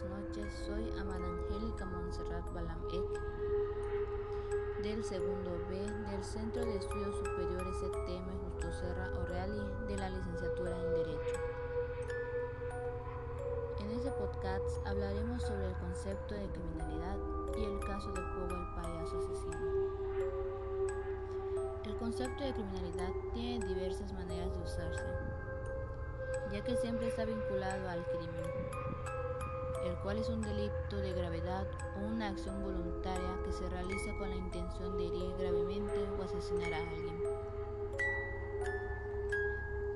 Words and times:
buenas 0.00 0.26
noches. 0.26 0.54
Soy 0.66 0.90
Amada 0.98 1.26
Angélica 1.26 1.84
Montserrat 1.84 2.50
Balam 2.54 2.80
del 4.82 5.04
segundo 5.04 5.50
B 5.68 5.76
del 6.10 6.24
Centro 6.24 6.64
de 6.64 6.76
Estudios 6.76 7.14
Superiores 7.16 7.76
ETM 7.82 8.26
Justo 8.42 8.72
Serra 8.72 9.10
O'Reilly 9.18 9.86
de 9.88 9.96
la 9.96 10.08
licenciatura 10.10 10.70
en 10.78 10.90
Derecho. 10.92 11.40
En 13.80 13.90
este 13.90 14.10
podcast 14.12 14.86
hablaremos 14.86 15.42
sobre 15.42 15.66
el 15.66 15.74
concepto 15.74 16.34
de 16.34 16.48
criminalidad 16.48 17.16
y 17.58 17.64
el 17.64 17.78
caso 17.80 18.12
de 18.12 18.22
Pogo 18.22 18.54
el 18.54 18.74
payaso 18.74 19.18
asesino. 19.18 19.58
El 21.84 21.96
concepto 21.96 22.44
de 22.44 22.52
criminalidad 22.54 23.12
tiene 23.34 23.66
diversas 23.66 24.10
maneras 24.14 24.56
de 24.56 24.62
usarse, 24.62 25.04
ya 26.50 26.64
que 26.64 26.76
siempre 26.76 27.08
está 27.08 27.26
vinculado 27.26 27.90
al 27.90 28.04
crimen 28.06 29.21
cual 30.02 30.18
es 30.18 30.28
un 30.28 30.40
delito 30.40 30.96
de 30.96 31.12
gravedad 31.12 31.66
o 31.96 32.06
una 32.06 32.28
acción 32.28 32.62
voluntaria 32.62 33.38
que 33.44 33.52
se 33.52 33.68
realiza 33.68 34.16
con 34.18 34.30
la 34.30 34.36
intención 34.36 34.96
de 34.96 35.06
herir 35.06 35.34
gravemente 35.38 36.08
o 36.18 36.22
asesinar 36.22 36.72
a 36.72 36.78
alguien. 36.78 37.22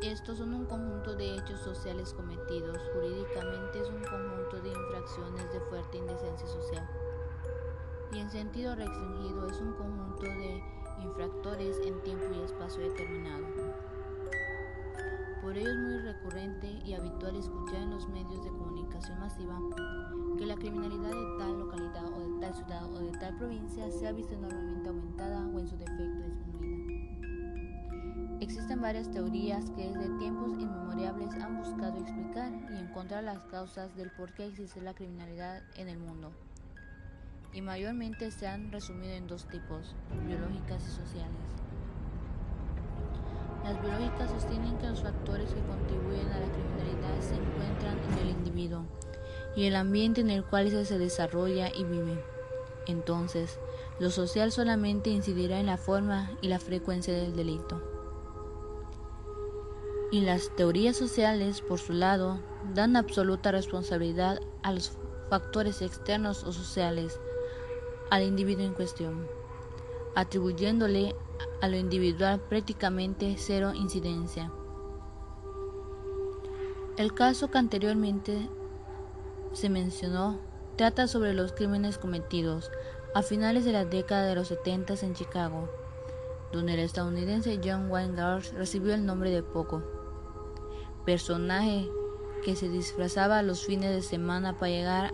Estos 0.03 0.39
son 0.39 0.55
un 0.55 0.67
conjunto 0.67 1.17
de 1.17 1.35
hechos 1.35 1.61
sociales 1.61 2.13
cometidos. 2.13 2.79
Jurídicamente 2.93 3.81
es 3.81 3.89
un 3.89 4.05
conjunto 4.05 4.61
de 4.63 4.69
infracciones 4.69 5.53
de 5.53 5.61
fuerte 5.63 5.99
indecencia 5.99 6.47
social. 6.47 6.89
Y 8.13 8.21
en 8.21 8.31
sentido 8.31 8.77
restringido 8.77 9.49
es 9.49 9.61
un 9.61 9.73
conjunto 9.73 10.23
de 10.23 10.63
infractores 11.03 11.79
en 11.85 12.01
tiempo 12.03 12.27
y 12.35 12.43
espacio 12.43 12.83
determinado. 12.83 13.47
Por 15.47 15.57
ello 15.57 15.71
es 15.71 15.79
muy 15.79 15.99
recurrente 15.99 16.69
y 16.85 16.95
habitual 16.95 17.37
escuchar 17.37 17.77
en 17.77 17.91
los 17.91 18.09
medios 18.09 18.43
de 18.43 18.51
comunicación 18.51 19.21
masiva 19.21 19.57
que 20.37 20.45
la 20.45 20.57
criminalidad 20.57 21.13
de 21.13 21.39
tal 21.39 21.61
localidad 21.61 22.05
o 22.05 22.19
de 22.19 22.41
tal 22.41 22.53
ciudad 22.53 22.93
o 22.93 22.99
de 22.99 23.13
tal 23.13 23.37
provincia 23.37 23.89
se 23.93 24.09
ha 24.09 24.13
visto 24.13 24.35
enormemente 24.35 24.89
aumentada 24.89 25.47
o 25.47 25.61
en 25.61 25.69
su 25.69 25.77
defecto 25.77 26.25
disminuida. 26.25 26.95
Existen 28.41 28.81
varias 28.81 29.09
teorías 29.13 29.71
que 29.71 29.87
desde 29.87 30.19
tiempos 30.19 30.51
inmemorables 30.59 31.33
han 31.35 31.59
buscado 31.59 31.97
explicar 32.01 32.53
y 32.73 32.79
encontrar 32.79 33.23
las 33.23 33.39
causas 33.45 33.95
del 33.95 34.11
por 34.11 34.33
qué 34.33 34.47
existe 34.47 34.81
la 34.81 34.95
criminalidad 34.95 35.63
en 35.77 35.89
el 35.89 35.99
mundo. 35.99 36.33
Y 37.53 37.61
mayormente 37.63 38.33
se 38.33 38.49
han 38.49 38.73
resumido 38.73 39.13
en 39.13 39.29
dos 39.29 39.47
tipos, 39.47 39.95
biológicas 40.27 40.83
y 40.89 40.91
sociales. 40.91 41.66
Las 43.67 43.83
biológicas 43.83 44.31
sostienen 44.31 44.79
que 44.79 44.87
los 44.87 45.03
factores 45.03 45.49
que 45.49 45.61
contribuyen 45.63 46.31
a 46.31 46.39
la 46.39 46.47
criminalidad 46.47 47.21
se 47.21 47.35
encuentran 47.35 47.99
en 47.99 48.19
el 48.19 48.31
individuo 48.31 48.85
y 49.57 49.65
el 49.65 49.75
ambiente 49.75 50.21
en 50.21 50.31
el 50.31 50.45
cual 50.45 50.71
se 50.71 50.99
desarrolla 51.01 51.73
y 51.75 51.83
vive. 51.83 52.23
Entonces, 52.87 53.59
lo 53.99 54.11
social 54.11 54.53
solamente 54.53 55.11
incidirá 55.11 55.59
en 55.59 55.67
la 55.67 55.79
forma 55.79 56.31
y 56.43 56.47
la 56.47 56.61
frecuencia 56.61 57.13
del 57.13 57.35
delito. 57.35 57.83
Y 60.13 60.21
las 60.21 60.55
teorías 60.55 60.97
sociales, 60.97 61.61
por 61.61 61.81
su 61.81 61.93
lado, 61.93 62.39
dan 62.73 62.95
absoluta 62.95 63.51
responsabilidad 63.51 64.39
a 64.63 64.73
los 64.73 64.93
factores 65.29 65.83
externos 65.83 66.45
o 66.45 66.53
sociales 66.53 67.19
al 68.11 68.23
individuo 68.23 68.65
en 68.65 68.75
cuestión, 68.75 69.27
atribuyéndole 70.17 71.15
a 71.61 71.69
lo 71.69 71.77
individual 71.77 72.41
prácticamente 72.41 73.37
cero 73.39 73.73
incidencia. 73.75 74.51
El 76.97 77.13
caso 77.13 77.51
que 77.51 77.59
anteriormente 77.59 78.49
se 79.53 79.69
mencionó 79.69 80.41
trata 80.77 81.07
sobre 81.07 81.35
los 81.35 81.53
crímenes 81.53 81.99
cometidos 81.99 82.71
a 83.15 83.23
finales 83.23 83.67
de 83.67 83.73
la 83.73 83.85
década 83.85 84.27
de 84.27 84.35
los 84.35 84.49
70 84.49 84.95
en 85.03 85.15
Chicago, 85.15 85.69
donde 86.51 86.75
el 86.75 86.81
estadounidense 86.81 87.61
John 87.63 87.91
Wayne 87.91 88.41
recibió 88.55 88.95
el 88.95 89.05
nombre 89.05 89.31
de 89.31 89.43
Poco, 89.43 89.83
personaje 91.05 91.91
que 92.43 92.57
se 92.57 92.71
disfrazaba 92.71 93.43
los 93.43 93.67
fines 93.67 93.91
de 93.91 94.01
semana 94.01 94.59
para 94.59 95.13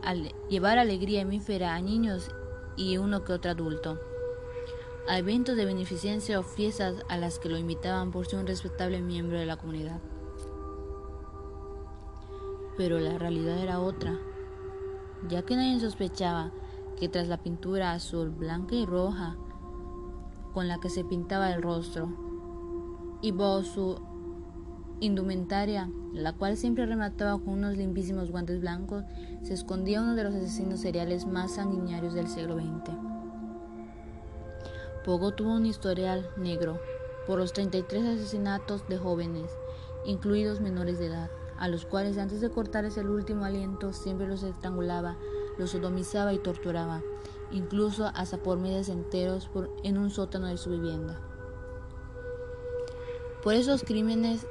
llevar 0.48 0.78
alegría 0.78 1.22
hemífera 1.22 1.74
a 1.74 1.80
niños 1.80 2.30
y 2.76 2.98
uno 2.98 3.24
que 3.24 3.32
otro 3.32 3.50
adulto 3.50 4.11
a 5.08 5.18
eventos 5.18 5.56
de 5.56 5.64
beneficencia 5.64 6.38
o 6.38 6.42
fiestas 6.42 6.96
a 7.08 7.16
las 7.16 7.38
que 7.38 7.48
lo 7.48 7.58
invitaban 7.58 8.10
por 8.10 8.26
ser 8.26 8.38
un 8.38 8.46
respetable 8.46 9.00
miembro 9.00 9.38
de 9.38 9.46
la 9.46 9.56
comunidad. 9.56 10.00
Pero 12.76 12.98
la 12.98 13.18
realidad 13.18 13.58
era 13.58 13.80
otra, 13.80 14.18
ya 15.28 15.42
que 15.42 15.56
nadie 15.56 15.80
sospechaba 15.80 16.52
que 16.98 17.08
tras 17.08 17.28
la 17.28 17.42
pintura 17.42 17.92
azul, 17.92 18.30
blanca 18.30 18.74
y 18.74 18.86
roja 18.86 19.36
con 20.52 20.68
la 20.68 20.78
que 20.78 20.90
se 20.90 21.04
pintaba 21.04 21.50
el 21.52 21.62
rostro, 21.62 22.08
y 23.22 23.32
bajo 23.32 23.62
su 23.62 24.00
indumentaria, 25.00 25.90
la 26.12 26.32
cual 26.32 26.56
siempre 26.56 26.86
remataba 26.86 27.38
con 27.38 27.54
unos 27.54 27.76
limpísimos 27.76 28.30
guantes 28.30 28.60
blancos, 28.60 29.04
se 29.42 29.54
escondía 29.54 30.00
uno 30.00 30.14
de 30.14 30.24
los 30.24 30.34
asesinos 30.34 30.80
seriales 30.80 31.26
más 31.26 31.54
sanguinarios 31.54 32.14
del 32.14 32.28
siglo 32.28 32.56
XX. 32.56 33.21
Pogo 35.04 35.32
tuvo 35.32 35.54
un 35.54 35.66
historial 35.66 36.30
negro 36.36 36.80
por 37.26 37.38
los 37.38 37.52
33 37.52 38.04
asesinatos 38.04 38.88
de 38.88 38.98
jóvenes, 38.98 39.50
incluidos 40.04 40.60
menores 40.60 40.98
de 40.98 41.06
edad, 41.06 41.30
a 41.58 41.68
los 41.68 41.86
cuales 41.86 42.18
antes 42.18 42.40
de 42.40 42.50
cortarles 42.50 42.96
el 42.96 43.08
último 43.08 43.44
aliento 43.44 43.92
siempre 43.92 44.28
los 44.28 44.42
estrangulaba, 44.42 45.16
los 45.58 45.70
sodomizaba 45.70 46.32
y 46.32 46.38
torturaba, 46.38 47.02
incluso 47.50 48.10
hasta 48.14 48.38
por 48.38 48.58
meses 48.58 48.88
enteros 48.88 49.50
en 49.82 49.98
un 49.98 50.10
sótano 50.10 50.46
de 50.46 50.56
su 50.56 50.70
vivienda. 50.70 51.20
Por 53.42 53.54
esos 53.54 53.82
crímenes 53.82 54.46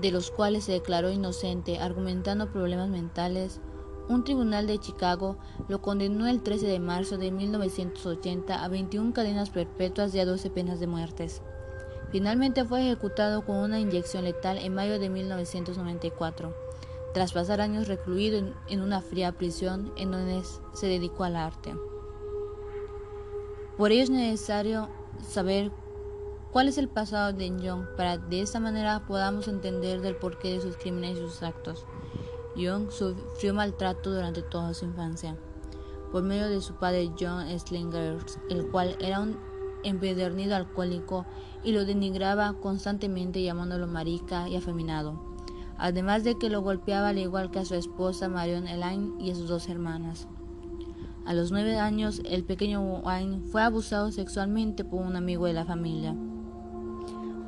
de 0.00 0.10
los 0.10 0.30
cuales 0.30 0.64
se 0.64 0.72
declaró 0.72 1.10
inocente 1.10 1.78
argumentando 1.78 2.50
problemas 2.50 2.88
mentales, 2.88 3.60
un 4.08 4.24
tribunal 4.24 4.66
de 4.66 4.78
Chicago 4.78 5.36
lo 5.68 5.80
condenó 5.80 6.26
el 6.26 6.42
13 6.42 6.66
de 6.66 6.80
marzo 6.80 7.18
de 7.18 7.30
1980 7.30 8.64
a 8.64 8.68
21 8.68 9.12
cadenas 9.12 9.50
perpetuas 9.50 10.14
y 10.14 10.20
a 10.20 10.26
12 10.26 10.50
penas 10.50 10.80
de 10.80 10.86
muertes. 10.86 11.42
Finalmente 12.10 12.64
fue 12.64 12.82
ejecutado 12.82 13.44
con 13.44 13.56
una 13.56 13.80
inyección 13.80 14.24
letal 14.24 14.58
en 14.58 14.74
mayo 14.74 14.98
de 14.98 15.08
1994, 15.08 16.54
tras 17.14 17.32
pasar 17.32 17.60
años 17.60 17.88
recluido 17.88 18.54
en 18.68 18.80
una 18.80 19.00
fría 19.00 19.32
prisión 19.32 19.92
en 19.96 20.10
donde 20.10 20.42
se 20.74 20.86
dedicó 20.86 21.24
al 21.24 21.36
arte. 21.36 21.74
Por 23.76 23.92
ello 23.92 24.02
es 24.02 24.10
necesario 24.10 24.88
saber 25.26 25.72
cuál 26.52 26.68
es 26.68 26.76
el 26.76 26.88
pasado 26.88 27.32
de 27.32 27.48
Young 27.48 27.86
para 27.96 28.18
de 28.18 28.42
esta 28.42 28.60
manera 28.60 29.06
podamos 29.06 29.48
entender 29.48 30.02
del 30.02 30.16
porqué 30.16 30.52
de 30.52 30.60
sus 30.60 30.76
crímenes 30.76 31.16
y 31.16 31.20
sus 31.20 31.42
actos. 31.42 31.86
Young 32.56 32.90
sufrió 32.90 33.54
maltrato 33.54 34.12
durante 34.12 34.42
toda 34.42 34.74
su 34.74 34.84
infancia 34.84 35.36
por 36.12 36.22
medio 36.22 36.48
de 36.48 36.60
su 36.60 36.74
padre 36.74 37.10
John 37.18 37.46
Slingers, 37.58 38.38
el 38.50 38.68
cual 38.70 38.96
era 39.00 39.20
un 39.20 39.38
empedernido 39.82 40.54
alcohólico 40.54 41.24
y 41.64 41.72
lo 41.72 41.86
denigraba 41.86 42.52
constantemente 42.60 43.42
llamándolo 43.42 43.86
marica 43.86 44.48
y 44.48 44.56
afeminado, 44.56 45.18
además 45.78 46.22
de 46.22 46.38
que 46.38 46.50
lo 46.50 46.60
golpeaba 46.60 47.08
al 47.08 47.18
igual 47.18 47.50
que 47.50 47.60
a 47.60 47.64
su 47.64 47.74
esposa 47.74 48.28
Marion 48.28 48.68
Elaine 48.68 49.14
y 49.18 49.30
a 49.30 49.34
sus 49.34 49.48
dos 49.48 49.68
hermanas. 49.68 50.28
A 51.24 51.34
los 51.34 51.50
nueve 51.50 51.78
años, 51.78 52.20
el 52.24 52.44
pequeño 52.44 52.82
Wayne 52.82 53.40
fue 53.50 53.62
abusado 53.62 54.10
sexualmente 54.12 54.84
por 54.84 55.00
un 55.00 55.16
amigo 55.16 55.46
de 55.46 55.54
la 55.54 55.64
familia, 55.64 56.12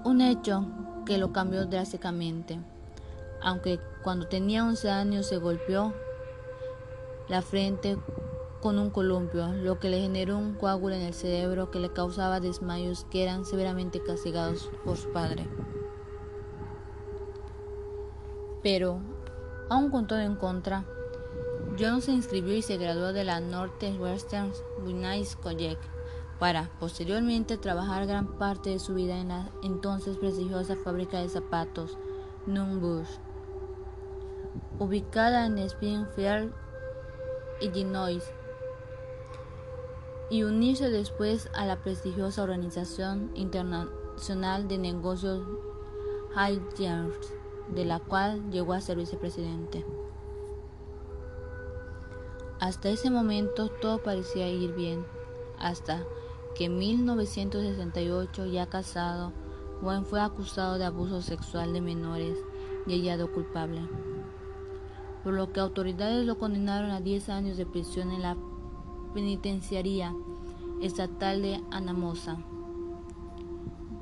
un 0.05 0.21
hecho 0.21 0.67
que 1.05 1.19
lo 1.19 1.33
cambió 1.33 1.67
drásticamente 1.67 2.61
aunque 3.45 3.79
cuando 4.03 4.27
tenía 4.27 4.65
11 4.65 4.91
años 4.91 5.27
se 5.27 5.37
golpeó 5.37 5.93
la 7.29 7.43
frente 7.43 7.99
con 8.61 8.79
un 8.79 8.89
columpio, 8.89 9.49
lo 9.53 9.79
que 9.79 9.91
le 9.91 10.01
generó 10.01 10.39
un 10.39 10.55
coágulo 10.55 10.95
en 10.95 11.03
el 11.03 11.13
cerebro 11.13 11.71
que 11.71 11.79
le 11.79 11.93
causaba 11.93 12.41
desmayos 12.41 13.05
que 13.11 13.23
eran 13.23 13.45
severamente 13.45 14.03
castigados 14.03 14.71
por 14.85 14.97
su 14.97 15.13
padre. 15.13 15.47
Pero, 18.63 19.01
aun 19.69 19.91
con 19.91 20.07
todo 20.07 20.21
en 20.21 20.37
contra, 20.37 20.87
John 21.79 22.01
se 22.01 22.13
inscribió 22.13 22.55
y 22.55 22.63
se 22.63 22.79
graduó 22.79 23.13
de 23.13 23.25
la 23.25 23.41
Northwestern 23.41 24.53
Women's 24.83 25.37
College 25.37 25.79
para 26.39 26.71
posteriormente 26.81 27.59
trabajar 27.59 28.07
gran 28.07 28.39
parte 28.39 28.71
de 28.71 28.79
su 28.79 28.95
vida 28.95 29.19
en 29.19 29.29
la 29.29 29.51
entonces 29.63 30.17
prestigiosa 30.17 30.77
fábrica 30.77 31.21
de 31.21 31.29
zapatos 31.29 31.99
Numbus 32.47 33.21
ubicada 34.79 35.47
en 35.47 35.59
Springfield, 35.59 36.53
Illinois, 37.61 38.23
y 40.31 40.43
unirse 40.43 40.91
después 40.91 41.49
a 41.55 41.67
la 41.67 41.77
prestigiosa 41.83 42.43
organización 42.43 43.31
internacional 43.35 44.67
de 44.69 44.79
negocios 44.79 45.47
High-Yards, 46.35 47.35
de 47.75 47.85
la 47.85 48.01
cual 48.01 48.51
llegó 48.51 48.73
a 48.73 48.81
ser 48.81 48.97
vicepresidente. 48.97 49.85
Hasta 52.59 52.89
ese 52.89 53.11
momento 53.11 53.69
todo 53.69 54.03
parecía 54.03 54.49
ir 54.49 54.75
bien, 54.75 55.05
hasta 55.59 56.03
que 56.55 56.67
en 56.67 56.79
1968, 56.79 58.47
ya 58.47 58.67
casado, 58.67 59.33
Juan 59.81 60.05
fue 60.05 60.21
acusado 60.21 60.79
de 60.79 60.85
abuso 60.85 61.21
sexual 61.21 61.73
de 61.73 61.81
menores 61.81 62.39
y 62.87 62.93
hallado 62.93 63.31
culpable, 63.33 63.83
por 65.25 65.33
lo 65.33 65.53
que 65.53 65.61
autoridades 65.61 66.27
lo 66.27 66.39
condenaron 66.39 66.91
a 66.91 67.01
10 67.01 67.31
años 67.31 67.57
de 67.57 67.65
prisión 67.65 68.13
en 68.13 68.21
la 68.21 68.37
penitenciaría 69.15 70.15
estatal 70.83 71.41
de 71.41 71.63
Anamosa, 71.71 72.37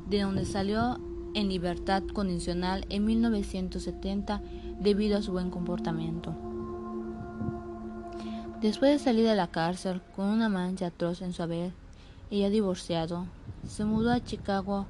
de 0.09 0.23
donde 0.23 0.45
salió 0.45 0.99
en 1.35 1.49
libertad 1.49 2.03
condicional 2.13 2.85
en 2.91 3.05
1970 3.05 4.43
debido 4.81 5.17
a 5.17 5.23
su 5.23 5.31
buen 5.31 5.51
comportamiento. 5.51 6.35
Después 8.61 8.93
de 8.93 8.99
salir 8.99 9.25
de 9.25 9.37
la 9.37 9.47
cárcel 9.47 10.03
con 10.15 10.27
una 10.27 10.49
mancha 10.49 10.87
atroz 10.87 11.23
en 11.23 11.33
su 11.33 11.43
haber 11.43 11.73
y 12.31 12.41
ya 12.41 12.51
divorciado, 12.51 13.27
se 13.67 13.85
mudó 13.85 14.11
a 14.11 14.25
Chicago 14.25 14.87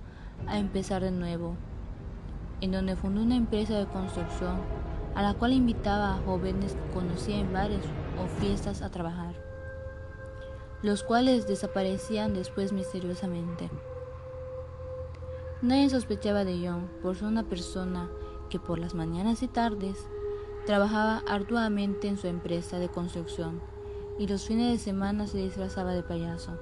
a 0.47 0.59
empezar 0.59 1.03
de 1.03 1.11
nuevo, 1.11 1.57
en 2.63 2.73
donde 2.73 2.97
fundó 2.97 3.23
una 3.23 3.37
empresa 3.37 3.79
de 3.79 3.87
construcción 3.87 4.57
a 5.15 5.23
la 5.23 5.35
cual 5.35 5.53
invitaba 5.53 6.15
a 6.15 6.19
jóvenes 6.19 6.75
que 6.75 6.95
conocía 6.95 7.39
en 7.39 7.53
bares 7.53 7.85
o 8.23 8.27
fiestas 8.41 8.83
a 8.83 8.91
trabajar, 8.91 9.35
los 10.83 11.03
cuales 11.03 11.47
desaparecían 11.47 12.35
después 12.35 12.73
misteriosamente. 12.73 13.71
Nadie 15.61 15.91
sospechaba 15.91 16.45
de 16.45 16.67
John 16.67 16.91
por 17.03 17.17
ser 17.17 17.29
una 17.29 17.45
persona 17.45 18.11
que 18.51 18.59
por 18.59 18.79
las 18.79 18.95
mañanas 18.95 19.43
y 19.43 19.49
tardes 19.49 19.97
trabajaba 20.67 21.23
arduamente 21.29 22.09
en 22.09 22.19
su 22.19 22.27
empresa 22.27 22.79
de 22.79 22.89
construcción 22.89 23.61
y 24.19 24.27
los 24.27 24.45
fines 24.45 24.73
de 24.73 24.79
semana 24.79 25.27
se 25.27 25.39
disfrazaba 25.39 25.93
de 25.93 26.03
payaso. 26.03 26.59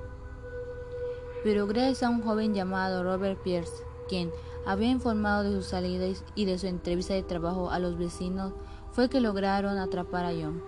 Pero 1.42 1.66
gracias 1.66 2.02
a 2.02 2.10
un 2.10 2.22
joven 2.22 2.54
llamado 2.54 3.02
Robert 3.02 3.40
Pierce, 3.42 3.84
quien 4.08 4.30
había 4.66 4.90
informado 4.90 5.42
de 5.42 5.56
su 5.56 5.62
salida 5.62 6.06
y 6.34 6.44
de 6.44 6.58
su 6.58 6.66
entrevista 6.66 7.14
de 7.14 7.22
trabajo 7.22 7.70
a 7.70 7.78
los 7.78 7.98
vecinos, 7.98 8.52
fue 8.92 9.08
que 9.08 9.20
lograron 9.20 9.78
atrapar 9.78 10.24
a 10.24 10.32
John. 10.32 10.62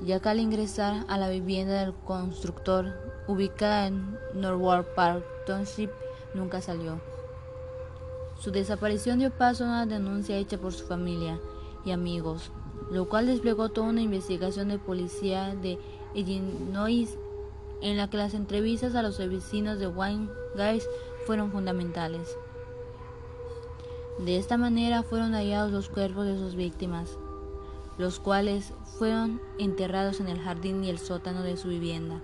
Ya 0.00 0.20
que 0.20 0.28
al 0.28 0.40
ingresar 0.40 1.04
a 1.08 1.18
la 1.18 1.28
vivienda 1.28 1.80
del 1.80 1.94
constructor, 1.94 2.92
ubicada 3.26 3.86
en 3.86 4.18
Norwalk 4.34 4.86
Park 4.94 5.24
Township, 5.46 5.90
nunca 6.34 6.60
salió. 6.60 7.00
Su 8.38 8.50
desaparición 8.50 9.20
dio 9.20 9.30
paso 9.30 9.64
a 9.64 9.68
una 9.68 9.86
denuncia 9.86 10.36
hecha 10.36 10.58
por 10.58 10.72
su 10.72 10.84
familia 10.86 11.38
y 11.84 11.92
amigos, 11.92 12.50
lo 12.90 13.08
cual 13.08 13.26
desplegó 13.26 13.70
toda 13.70 13.88
una 13.88 14.02
investigación 14.02 14.68
de 14.68 14.78
policía 14.78 15.54
de 15.54 15.78
Illinois 16.14 17.16
en 17.80 17.96
la 17.96 18.08
que 18.08 18.16
las 18.16 18.34
entrevistas 18.34 18.94
a 18.94 19.02
los 19.02 19.18
vecinos 19.18 19.78
de 19.78 19.86
Wayne 19.86 20.28
Guys 20.56 20.86
fueron 21.26 21.50
fundamentales. 21.50 22.36
De 24.18 24.38
esta 24.38 24.56
manera 24.56 25.02
fueron 25.02 25.32
hallados 25.32 25.72
los 25.72 25.88
cuerpos 25.88 26.26
de 26.26 26.38
sus 26.38 26.54
víctimas, 26.54 27.18
los 27.98 28.20
cuales 28.20 28.72
fueron 28.98 29.40
enterrados 29.58 30.20
en 30.20 30.28
el 30.28 30.40
jardín 30.40 30.84
y 30.84 30.90
el 30.90 30.98
sótano 30.98 31.42
de 31.42 31.56
su 31.56 31.68
vivienda 31.68 32.20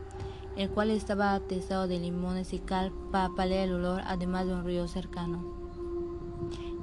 el 0.56 0.68
cual 0.68 0.90
estaba 0.90 1.34
atestado 1.34 1.88
de 1.88 1.98
limones 1.98 2.52
y 2.52 2.58
cal 2.58 2.92
para 3.10 3.30
paliar 3.30 3.68
el 3.68 3.74
olor, 3.74 4.02
además 4.04 4.46
de 4.46 4.54
un 4.54 4.64
río 4.64 4.88
cercano. 4.88 5.42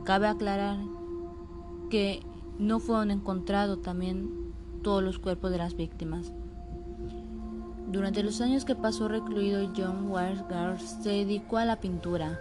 Cabe 0.04 0.28
aclarar 0.28 0.80
que 1.90 2.22
no 2.58 2.80
fueron 2.80 3.12
encontrados 3.12 3.82
también 3.82 4.54
todos 4.82 5.04
los 5.04 5.20
cuerpos 5.20 5.52
de 5.52 5.58
las 5.58 5.76
víctimas. 5.76 6.34
Durante 7.88 8.22
los 8.22 8.42
años 8.42 8.66
que 8.66 8.76
pasó 8.76 9.08
recluido, 9.08 9.72
John 9.74 10.12
Weisgard 10.12 10.78
se 10.78 11.10
dedicó 11.10 11.56
a 11.56 11.64
la 11.64 11.80
pintura, 11.80 12.38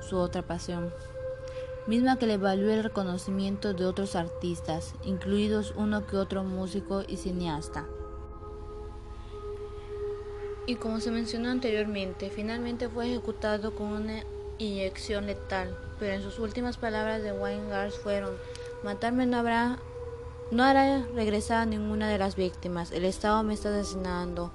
su 0.00 0.16
otra 0.16 0.42
pasión, 0.42 0.92
misma 1.86 2.18
que 2.18 2.26
le 2.26 2.36
valió 2.36 2.68
el 2.72 2.82
reconocimiento 2.82 3.74
de 3.74 3.86
otros 3.86 4.16
artistas, 4.16 4.94
incluidos 5.04 5.72
uno 5.76 6.04
que 6.04 6.16
otro 6.16 6.42
músico 6.42 7.04
y 7.06 7.16
cineasta. 7.16 7.86
Y 10.66 10.74
como 10.74 10.98
se 10.98 11.12
mencionó 11.12 11.50
anteriormente, 11.50 12.28
finalmente 12.28 12.88
fue 12.88 13.06
ejecutado 13.06 13.76
con 13.76 13.92
una 13.92 14.24
inyección 14.58 15.26
letal, 15.26 15.78
pero 16.00 16.14
en 16.14 16.22
sus 16.22 16.40
últimas 16.40 16.76
palabras 16.76 17.22
de 17.22 17.30
Weingart 17.30 17.92
fueron, 17.92 18.34
matarme 18.82 19.26
no 19.26 19.36
habrá 19.36 19.78
no 20.50 20.64
hará 20.64 21.06
regresar 21.14 21.58
a 21.58 21.66
ninguna 21.66 22.08
de 22.08 22.18
las 22.18 22.34
víctimas, 22.34 22.90
el 22.90 23.04
Estado 23.04 23.42
me 23.44 23.54
está 23.54 23.68
asesinando, 23.68 24.50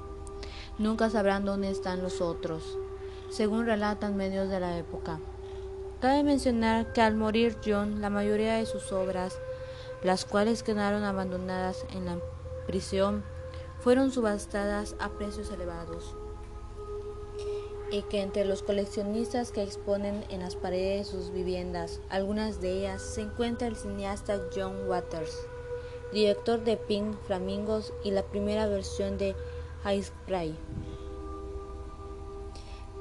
nunca 0.77 1.09
sabrán 1.09 1.45
dónde 1.45 1.69
están 1.69 2.01
los 2.01 2.21
otros, 2.21 2.77
según 3.29 3.65
relatan 3.65 4.15
medios 4.15 4.49
de 4.49 4.59
la 4.59 4.77
época. 4.77 5.19
Cabe 6.01 6.23
mencionar 6.23 6.91
que 6.93 7.01
al 7.01 7.15
morir 7.15 7.57
John, 7.65 8.01
la 8.01 8.09
mayoría 8.09 8.55
de 8.55 8.65
sus 8.65 8.91
obras, 8.91 9.39
las 10.03 10.25
cuales 10.25 10.63
quedaron 10.63 11.03
abandonadas 11.03 11.85
en 11.93 12.05
la 12.05 12.17
prisión, 12.67 13.23
fueron 13.79 14.11
subastadas 14.11 14.95
a 14.99 15.09
precios 15.09 15.49
elevados 15.51 16.15
y 17.93 18.01
que 18.01 18.21
entre 18.21 18.43
los 18.43 18.63
coleccionistas 18.63 19.51
que 19.51 19.61
exponen 19.61 20.25
en 20.29 20.39
las 20.39 20.55
paredes 20.55 21.05
de 21.05 21.11
sus 21.11 21.31
viviendas, 21.31 22.01
algunas 22.09 22.59
de 22.59 22.79
ellas, 22.79 23.03
se 23.03 23.21
encuentra 23.21 23.67
el 23.67 23.75
cineasta 23.75 24.41
John 24.53 24.87
Waters, 24.87 25.45
director 26.11 26.63
de 26.63 26.75
Pink 26.75 27.15
Flamingos 27.27 27.93
y 28.03 28.09
la 28.09 28.23
primera 28.23 28.65
versión 28.65 29.19
de 29.19 29.35
Ice 29.91 30.12
Spray. 30.24 30.56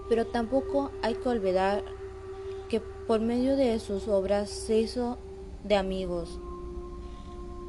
Pero 0.08 0.26
tampoco 0.26 0.90
hay 1.02 1.14
que 1.14 1.28
olvidar 1.28 1.84
que 2.68 2.80
por 2.80 3.20
medio 3.20 3.56
de 3.56 3.78
sus 3.78 4.08
obras 4.08 4.50
se 4.50 4.80
hizo 4.80 5.18
de 5.64 5.76
amigos, 5.76 6.38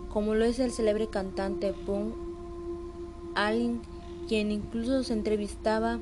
como 0.09 0.35
lo 0.35 0.45
es 0.45 0.59
el 0.59 0.71
célebre 0.71 1.07
cantante 1.07 1.73
punk 1.73 2.13
Allen, 3.35 3.81
quien 4.27 4.51
incluso 4.51 5.03
se 5.03 5.13
entrevistaba 5.13 5.99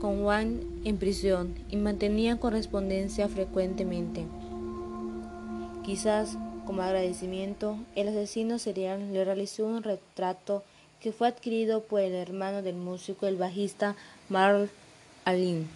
con 0.00 0.22
Juan 0.22 0.60
en 0.84 0.96
prisión 0.96 1.54
y 1.70 1.76
mantenía 1.76 2.38
correspondencia 2.38 3.28
frecuentemente. 3.28 4.26
Quizás 5.82 6.36
como 6.66 6.82
agradecimiento, 6.82 7.78
el 7.96 8.08
asesino 8.08 8.58
serial 8.58 9.12
le 9.12 9.24
realizó 9.24 9.66
un 9.66 9.82
retrato 9.82 10.62
que 11.00 11.12
fue 11.12 11.28
adquirido 11.28 11.82
por 11.82 12.00
el 12.00 12.14
hermano 12.14 12.62
del 12.62 12.74
músico, 12.74 13.26
el 13.26 13.36
bajista 13.36 13.94
Marl 14.28 14.68
Allen. 15.24 15.68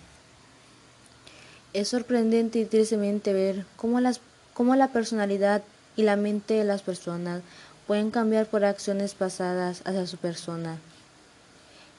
Es 1.72 1.88
sorprendente 1.88 2.58
y 2.58 2.64
tristemente 2.64 3.32
ver 3.32 3.64
cómo, 3.76 4.00
las, 4.00 4.20
cómo 4.54 4.76
la 4.76 4.88
personalidad 4.88 5.62
y 5.96 6.02
la 6.02 6.16
mente 6.16 6.54
de 6.54 6.64
las 6.64 6.82
personas 6.82 7.42
pueden 7.86 8.10
cambiar 8.10 8.46
por 8.46 8.64
acciones 8.64 9.14
pasadas 9.14 9.82
hacia 9.84 10.06
su 10.06 10.16
persona 10.16 10.78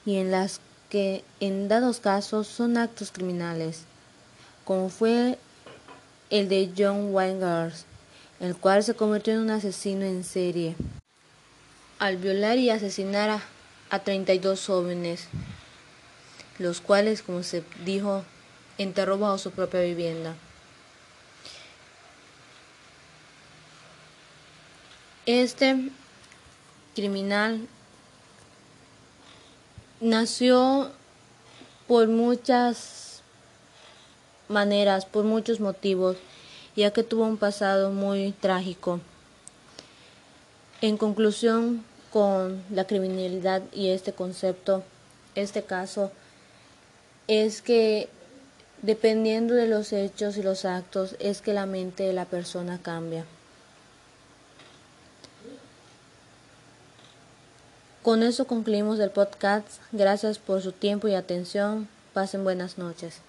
y 0.06 0.16
en 0.16 0.30
las 0.30 0.60
que 0.90 1.24
en 1.40 1.68
dados 1.68 2.00
casos 2.00 2.46
son 2.46 2.76
actos 2.76 3.10
criminales, 3.10 3.82
como 4.64 4.88
fue 4.90 5.38
el 6.30 6.48
de 6.48 6.70
John 6.76 7.14
Weingart, 7.14 7.74
el 8.40 8.54
cual 8.56 8.82
se 8.82 8.94
convirtió 8.94 9.34
en 9.34 9.40
un 9.40 9.50
asesino 9.50 10.04
en 10.04 10.24
serie 10.24 10.76
al 11.98 12.16
violar 12.16 12.58
y 12.58 12.70
asesinar 12.70 13.30
a, 13.30 13.42
a 13.90 13.98
32 14.00 14.66
jóvenes, 14.66 15.28
los 16.58 16.80
cuales, 16.80 17.22
como 17.22 17.42
se 17.42 17.62
dijo, 17.84 18.24
enterró 18.78 19.18
bajo 19.18 19.38
su 19.38 19.50
propia 19.50 19.80
vivienda. 19.80 20.34
Este 25.26 25.90
criminal 26.94 27.66
nació 30.00 30.90
por 31.88 32.08
muchas 32.08 33.22
maneras, 34.48 35.06
por 35.06 35.24
muchos 35.24 35.60
motivos, 35.60 36.16
ya 36.76 36.92
que 36.92 37.02
tuvo 37.02 37.24
un 37.24 37.38
pasado 37.38 37.90
muy 37.90 38.32
trágico. 38.32 39.00
En 40.84 40.98
conclusión, 40.98 41.82
con 42.12 42.62
la 42.68 42.86
criminalidad 42.86 43.62
y 43.72 43.88
este 43.88 44.12
concepto, 44.12 44.82
este 45.34 45.62
caso, 45.62 46.12
es 47.26 47.62
que 47.62 48.10
dependiendo 48.82 49.54
de 49.54 49.66
los 49.66 49.94
hechos 49.94 50.36
y 50.36 50.42
los 50.42 50.66
actos, 50.66 51.16
es 51.20 51.40
que 51.40 51.54
la 51.54 51.64
mente 51.64 52.02
de 52.02 52.12
la 52.12 52.26
persona 52.26 52.78
cambia. 52.82 53.24
Con 58.02 58.22
eso 58.22 58.46
concluimos 58.46 58.98
el 58.98 59.08
podcast. 59.08 59.66
Gracias 59.90 60.38
por 60.38 60.60
su 60.60 60.72
tiempo 60.72 61.08
y 61.08 61.14
atención. 61.14 61.88
Pasen 62.12 62.44
buenas 62.44 62.76
noches. 62.76 63.22